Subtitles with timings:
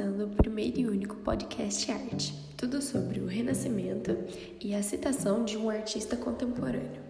[0.00, 4.16] começando o primeiro e único podcast arte, tudo sobre o renascimento
[4.58, 7.02] e a citação de um artista contemporâneo.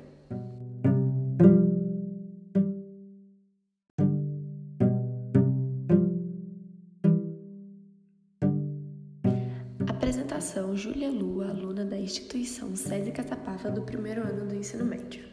[9.86, 15.29] Apresentação Júlia Lua, aluna da instituição SESI Catapava do primeiro ano do ensino médio.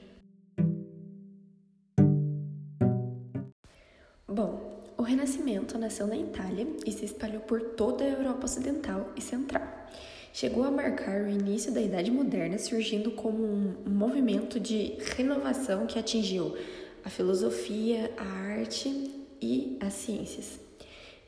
[5.08, 9.64] Renascimento nasceu na Itália e se espalhou por toda a Europa Ocidental e Central.
[10.34, 15.98] Chegou a marcar o início da Idade Moderna, surgindo como um movimento de renovação que
[15.98, 16.58] atingiu
[17.06, 19.10] a filosofia, a arte
[19.42, 20.60] e as ciências.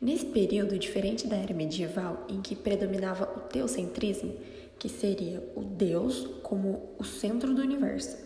[0.01, 4.35] Nesse período, diferente da era medieval, em que predominava o teocentrismo,
[4.77, 8.17] que seria o Deus como o centro do universo,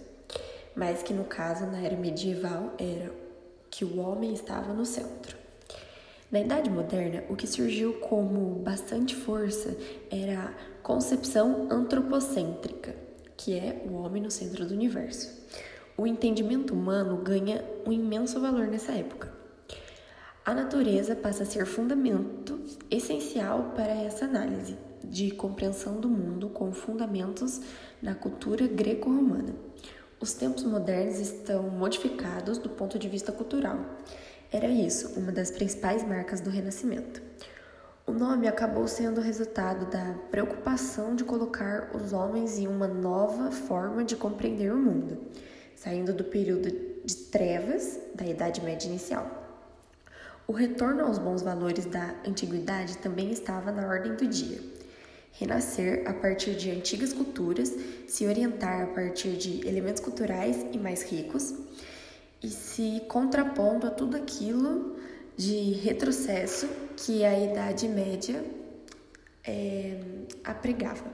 [0.75, 3.13] mas que no caso, na era medieval, era
[3.69, 5.42] que o homem estava no centro.
[6.33, 9.77] Na Idade Moderna, o que surgiu como bastante força
[10.09, 12.95] era a concepção antropocêntrica,
[13.37, 15.31] que é o homem no centro do universo.
[15.95, 19.31] O entendimento humano ganha um imenso valor nessa época.
[20.43, 26.73] A natureza passa a ser fundamento essencial para essa análise de compreensão do mundo com
[26.73, 27.61] fundamentos
[28.01, 29.53] na cultura greco-romana.
[30.19, 33.77] Os tempos modernos estão modificados do ponto de vista cultural.
[34.53, 37.23] Era isso, uma das principais marcas do Renascimento.
[38.05, 44.03] O nome acabou sendo resultado da preocupação de colocar os homens em uma nova forma
[44.03, 45.17] de compreender o mundo,
[45.75, 46.69] saindo do período
[47.03, 49.25] de trevas da Idade Média inicial.
[50.45, 54.59] O retorno aos bons valores da antiguidade também estava na ordem do dia
[55.33, 57.73] renascer a partir de antigas culturas,
[58.07, 61.55] se orientar a partir de elementos culturais e mais ricos,
[62.43, 64.97] e se contrapondo a tudo aquilo
[65.35, 66.67] de retrocesso
[66.97, 68.43] que a Idade Média
[69.43, 69.99] é,
[70.43, 71.05] apregava.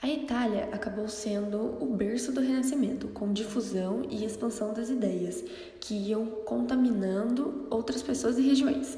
[0.00, 5.42] A Itália acabou sendo o berço do Renascimento, com difusão e expansão das ideias,
[5.80, 8.96] que iam contaminando outras pessoas e regiões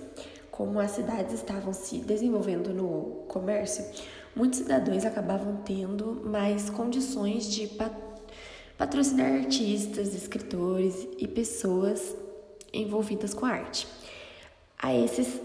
[0.61, 3.83] como as cidades estavam se desenvolvendo no comércio,
[4.37, 7.67] muitos cidadãos acabavam tendo mais condições de
[8.81, 12.17] patrocinar artistas, escritores e pessoas
[12.73, 13.87] envolvidas com a arte.
[14.79, 15.39] A esses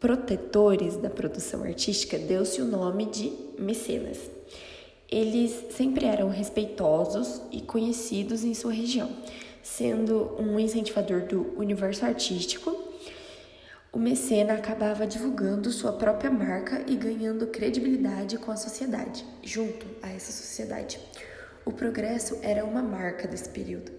[0.00, 4.18] protetores da produção artística deu-se o nome de mecenas.
[5.08, 9.08] Eles sempre eram respeitosos e conhecidos em sua região,
[9.62, 12.76] sendo um incentivador do universo artístico
[13.92, 20.10] o mecena acabava divulgando sua própria marca e ganhando credibilidade com a sociedade, junto a
[20.10, 20.98] essa sociedade.
[21.64, 23.90] O progresso era uma marca desse período.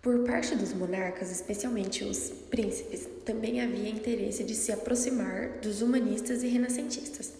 [0.00, 6.42] Por parte dos monarcas, especialmente os príncipes, também havia interesse de se aproximar dos humanistas
[6.42, 7.32] e renascentistas.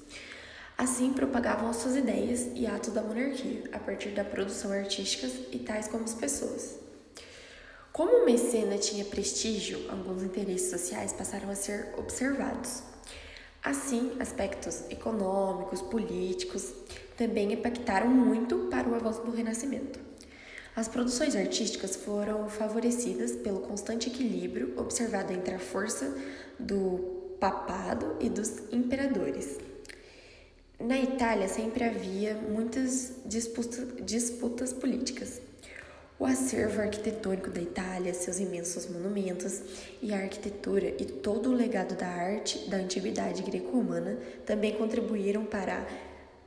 [0.76, 5.58] Assim, propagavam as suas ideias e atos da monarquia, a partir da produção artística e
[5.60, 6.78] tais como as pessoas.
[7.92, 12.93] Como o mecena tinha prestígio, alguns interesses sociais passaram a ser observados.
[13.64, 16.70] Assim, aspectos econômicos, políticos
[17.16, 19.98] também impactaram muito para o avanço do Renascimento.
[20.76, 26.14] As produções artísticas foram favorecidas pelo constante equilíbrio observado entre a força
[26.58, 29.58] do papado e dos imperadores.
[30.78, 35.40] Na Itália sempre havia muitas disputas, políticas.
[36.16, 39.62] O acervo arquitetônico da Itália, seus imensos monumentos
[40.00, 44.16] e a arquitetura e todo o legado da arte da antiguidade greco-romana
[44.46, 45.86] também contribuíram para a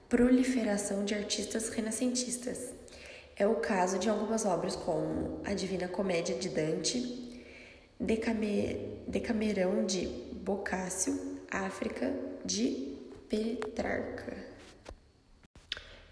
[0.08, 2.72] proliferação de artistas renascentistas.
[3.36, 7.44] É o caso de algumas obras como A Divina Comédia de Dante,
[8.00, 12.14] Decamerão de Boccaccio, África
[12.46, 12.96] de
[13.28, 14.57] Petrarca.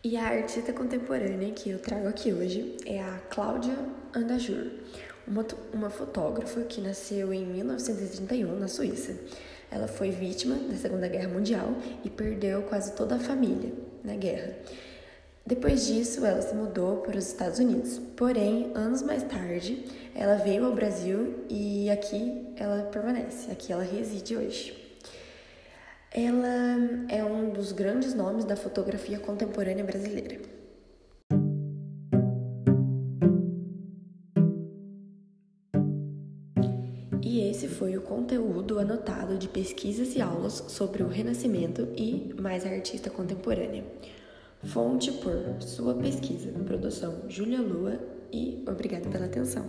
[0.05, 3.75] E a artista contemporânea que eu trago aqui hoje é a Cláudia
[4.13, 4.67] Andajur,
[5.27, 5.43] uma,
[5.73, 9.17] uma fotógrafa que nasceu em 1931 na Suíça.
[9.71, 11.69] Ela foi vítima da Segunda Guerra Mundial
[12.03, 14.55] e perdeu quase toda a família na guerra.
[15.43, 17.99] Depois disso, ela se mudou para os Estados Unidos.
[18.15, 24.37] Porém, anos mais tarde, ela veio ao Brasil e aqui ela permanece, aqui ela reside
[24.37, 24.84] hoje.
[26.17, 30.39] Ela é um dos grandes nomes da fotografia contemporânea brasileira.
[37.21, 42.65] E esse foi o conteúdo anotado de pesquisas e aulas sobre o Renascimento e mais
[42.65, 43.83] a artista contemporânea.
[44.63, 47.99] Fonte por sua pesquisa, produção Júlia Lua
[48.31, 49.65] e obrigada pela atenção.